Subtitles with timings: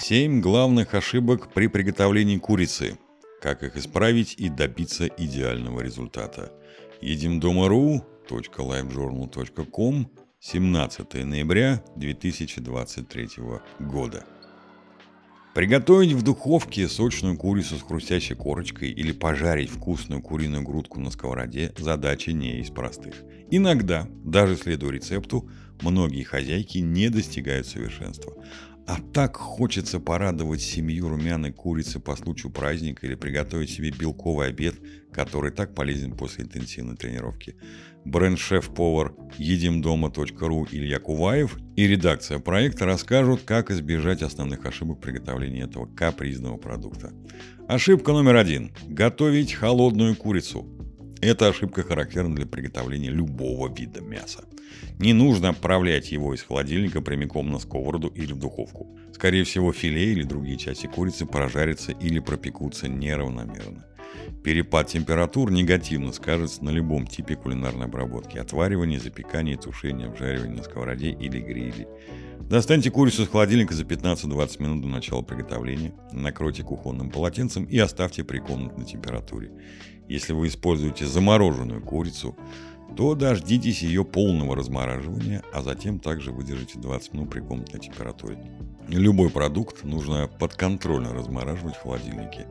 [0.00, 2.96] Семь главных ошибок при приготовлении курицы.
[3.42, 6.52] Как их исправить и добиться идеального результата.
[7.00, 10.08] Едим дома.ру, .livejournal.com,
[10.38, 13.28] 17 ноября 2023
[13.80, 14.24] года.
[15.54, 21.72] Приготовить в духовке сочную курицу с хрустящей корочкой или пожарить вкусную куриную грудку на сковороде–
[21.76, 23.14] задача не из простых.
[23.50, 28.34] Иногда, даже следуя рецепту, многие хозяйки не достигают совершенства.
[28.88, 34.76] А так хочется порадовать семью румяной курицы по случаю праздника или приготовить себе белковый обед,
[35.12, 37.56] который так полезен после интенсивной тренировки.
[38.06, 46.56] Бренд-шеф-повар едимдома.ру Илья Куваев и редакция проекта расскажут, как избежать основных ошибок приготовления этого капризного
[46.56, 47.12] продукта.
[47.68, 48.72] Ошибка номер один.
[48.86, 50.66] Готовить холодную курицу.
[51.20, 54.44] Эта ошибка характерна для приготовления любого вида мяса.
[55.00, 58.96] Не нужно отправлять его из холодильника прямиком на сковороду или в духовку.
[59.12, 63.84] Скорее всего, филе или другие части курицы прожарятся или пропекутся неравномерно.
[64.42, 71.10] Перепад температур негативно скажется на любом типе кулинарной обработки– отваривания, запекания, тушения, обжаривания на сковороде
[71.10, 71.88] или гриле.
[72.40, 78.24] Достаньте курицу из холодильника за 15-20 минут до начала приготовления, накройте кухонным полотенцем и оставьте
[78.24, 79.50] при комнатной температуре.
[80.08, 82.36] Если вы используете замороженную курицу,
[82.96, 88.38] то дождитесь ее полного размораживания, а затем также выдержите 20 минут при комнатной температуре.
[88.88, 92.46] Любой продукт нужно подконтрольно размораживать в холодильнике.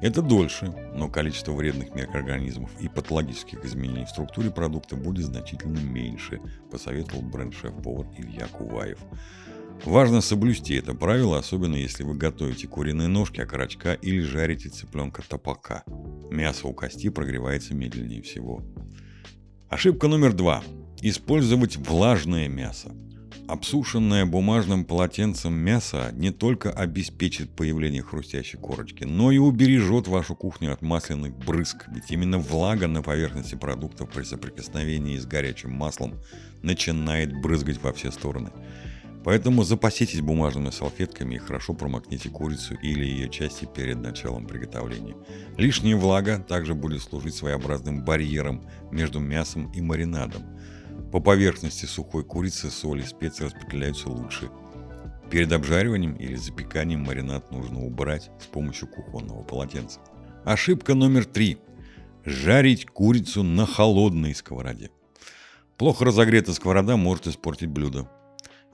[0.00, 6.40] Это дольше, но количество вредных микроорганизмов и патологических изменений в структуре продукта будет значительно меньше,
[6.70, 8.98] посоветовал бренд-шеф-повар Илья Куваев.
[9.84, 15.84] Важно соблюсти это правило, особенно если вы готовите куриные ножки, окорочка или жарите цыпленка топака.
[16.30, 18.62] Мясо у кости прогревается медленнее всего.
[19.72, 20.62] Ошибка номер два.
[21.00, 22.94] Использовать влажное мясо.
[23.48, 30.74] Обсушенное бумажным полотенцем мясо не только обеспечит появление хрустящей корочки, но и убережет вашу кухню
[30.74, 36.20] от масляных брызг, ведь именно влага на поверхности продуктов при соприкосновении с горячим маслом
[36.60, 38.50] начинает брызгать во все стороны.
[39.24, 45.14] Поэтому запаситесь бумажными салфетками и хорошо промокните курицу или ее части перед началом приготовления.
[45.56, 50.42] Лишняя влага также будет служить своеобразным барьером между мясом и маринадом.
[51.12, 54.50] По поверхности сухой курицы соль и специи распределяются лучше.
[55.30, 60.00] Перед обжариванием или запеканием маринад нужно убрать с помощью кухонного полотенца.
[60.44, 61.58] Ошибка номер три.
[62.24, 64.90] Жарить курицу на холодной сковороде.
[65.78, 68.08] Плохо разогретая сковорода может испортить блюдо.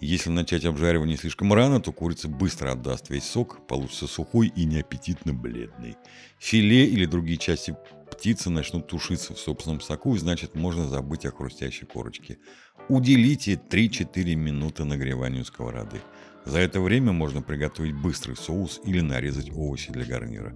[0.00, 5.34] Если начать обжаривание слишком рано, то курица быстро отдаст весь сок, получится сухой и неаппетитно
[5.34, 5.96] бледный.
[6.38, 7.76] Филе или другие части
[8.12, 12.38] птицы начнут тушиться в собственном соку, и значит можно забыть о хрустящей корочке.
[12.88, 16.00] Уделите 3-4 минуты нагреванию сковороды.
[16.44, 20.54] За это время можно приготовить быстрый соус или нарезать овощи для гарнира.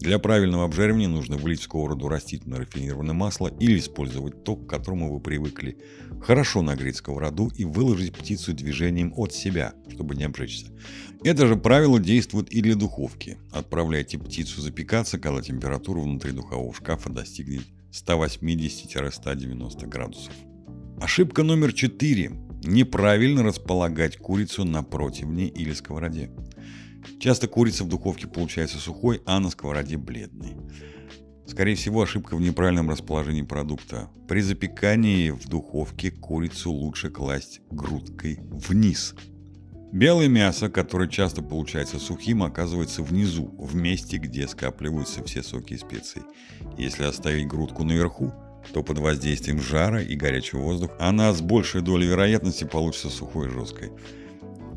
[0.00, 5.12] Для правильного обжаривания нужно влить в сковороду растительное рафинированное масло или использовать то, к которому
[5.12, 5.78] вы привыкли.
[6.22, 10.66] Хорошо нагреть сковороду и выложить птицу движением от себя, чтобы не обжечься.
[11.24, 13.38] Это же правило действует и для духовки.
[13.50, 20.32] Отправляйте птицу запекаться, когда температура внутри духового шкафа достигнет 180-190 градусов.
[21.00, 22.30] Ошибка номер 4.
[22.64, 26.30] Неправильно располагать курицу на противне или сковороде.
[27.18, 30.56] Часто курица в духовке получается сухой, а на сковороде бледной.
[31.46, 34.10] Скорее всего, ошибка в неправильном расположении продукта.
[34.28, 39.14] При запекании в духовке курицу лучше класть грудкой вниз.
[39.92, 45.78] Белое мясо, которое часто получается сухим, оказывается внизу, в месте, где скапливаются все соки и
[45.78, 46.22] специи.
[46.76, 48.32] Если оставить грудку наверху,
[48.74, 53.50] то под воздействием жара и горячего воздуха она с большей долей вероятности получится сухой и
[53.50, 53.92] жесткой.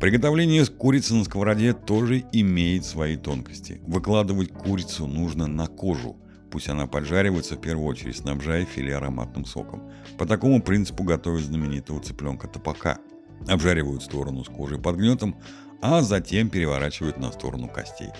[0.00, 3.80] Приготовление курицы на сковороде тоже имеет свои тонкости.
[3.86, 6.18] Выкладывать курицу нужно на кожу.
[6.50, 9.90] Пусть она поджаривается в первую очередь, снабжая филе ароматным соком.
[10.18, 12.98] По такому принципу готовят знаменитого цыпленка топака.
[13.48, 15.36] Обжаривают сторону с кожей под гнетом,
[15.80, 18.10] а затем переворачивают на сторону костей.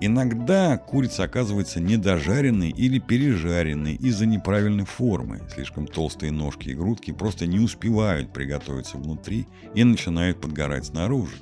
[0.00, 5.42] Иногда курица оказывается недожаренной или пережаренной из-за неправильной формы.
[5.52, 11.36] Слишком толстые ножки и грудки просто не успевают приготовиться внутри и начинают подгорать снаружи.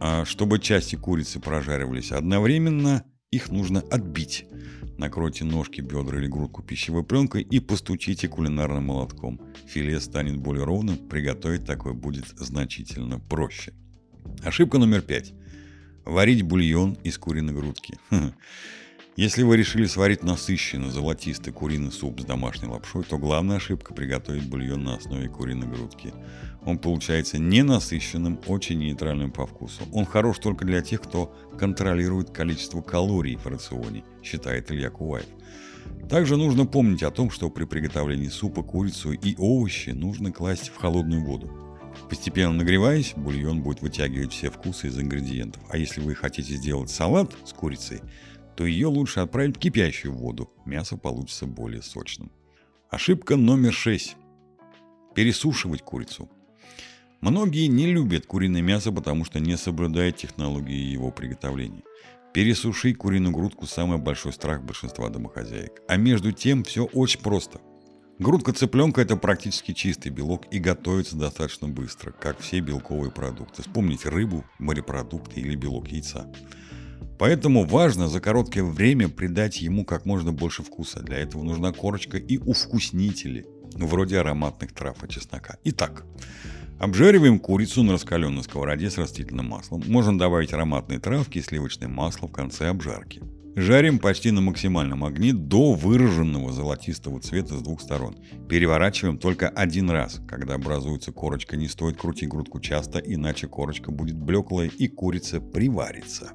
[0.00, 4.46] А чтобы части курицы прожаривались одновременно, их нужно отбить.
[4.98, 9.40] Накройте ножки, бедра или грудку пищевой пленкой и постучите кулинарным молотком.
[9.66, 13.72] Филе станет более ровным, приготовить такое будет значительно проще.
[14.42, 15.32] Ошибка номер пять.
[16.04, 17.98] Варить бульон из куриной грудки.
[19.16, 24.48] Если вы решили сварить насыщенный золотистый куриный суп с домашней лапшой, то главная ошибка приготовить
[24.48, 26.14] бульон на основе куриной грудки.
[26.64, 29.82] Он получается ненасыщенным, очень нейтральным по вкусу.
[29.92, 35.26] Он хорош только для тех, кто контролирует количество калорий в рационе, считает Илья Куваев.
[36.08, 40.76] Также нужно помнить о том, что при приготовлении супа курицу и овощи нужно класть в
[40.76, 41.69] холодную воду.
[42.08, 45.62] Постепенно нагреваясь, бульон будет вытягивать все вкусы из ингредиентов.
[45.68, 48.00] А если вы хотите сделать салат с курицей,
[48.56, 50.50] то ее лучше отправить в кипящую воду.
[50.64, 52.30] Мясо получится более сочным.
[52.90, 54.16] Ошибка номер 6.
[55.14, 56.28] Пересушивать курицу.
[57.20, 61.82] Многие не любят куриное мясо, потому что не соблюдают технологии его приготовления.
[62.32, 65.82] Пересушить куриную грудку– самый большой страх большинства домохозяек.
[65.88, 67.60] А между тем все очень просто.
[68.20, 73.62] Грудка цыпленка– это практически чистый белок и готовится достаточно быстро, как все белковые продукты.
[73.62, 76.30] Вспомните рыбу, морепродукты или белок яйца.
[77.18, 81.00] Поэтому важно за короткое время придать ему как можно больше вкуса.
[81.00, 85.56] Для этого нужна корочка и увкуснители, вроде ароматных трав и чеснока.
[85.64, 86.04] Итак,
[86.78, 89.82] Обжариваем курицу на раскаленной сковороде с растительным маслом.
[89.86, 93.22] Можно добавить ароматные травки и сливочное масло в конце обжарки.
[93.56, 98.16] Жарим почти на максимальном огне до выраженного золотистого цвета с двух сторон.
[98.48, 100.20] Переворачиваем только один раз.
[100.28, 106.32] Когда образуется корочка, не стоит крутить грудку часто, иначе корочка будет блеклая и курица приварится.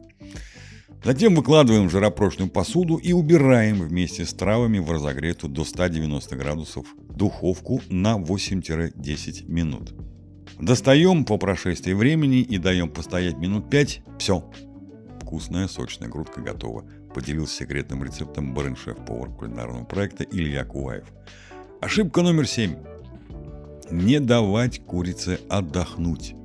[1.06, 7.82] Затем выкладываем жаропрочную посуду и убираем вместе с травами в разогретую до 190 градусов духовку
[7.90, 9.94] на 8-10 минут.
[10.60, 14.02] Достаем по прошествии времени и даем постоять минут 5.
[14.20, 14.50] Все.
[15.22, 16.86] Вкусная, сочная грудка готова.
[17.16, 21.06] Поделился секретным рецептом барин-шеф повар кулинарного проекта Илья Куваев.
[21.80, 22.76] Ошибка номер 7.
[23.90, 26.36] Не давать курице отдохнуть.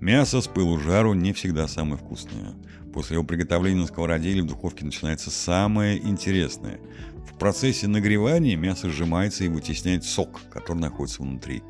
[0.00, 2.52] Мясо с пылу жару не всегда самое вкусное.
[2.92, 6.80] После его приготовления на сковороде или в духовке начинается самое интересное.
[7.26, 11.62] В процессе нагревания мясо сжимается и вытесняет сок, который находится внутри.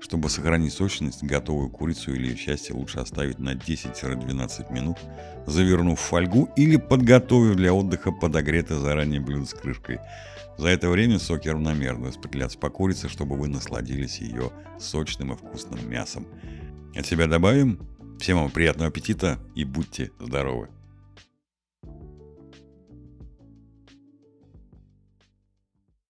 [0.00, 4.98] Чтобы сохранить сочность, готовую курицу или части лучше оставить на 10-12 минут,
[5.46, 9.98] завернув в фольгу или подготовив для отдыха подогретое заранее блюдо с крышкой.
[10.56, 15.88] За это время соки равномерно распределятся по курице, чтобы вы насладились ее сочным и вкусным
[15.88, 16.26] мясом.
[16.94, 17.80] От себя добавим.
[18.18, 20.68] Всем вам приятного аппетита и будьте здоровы!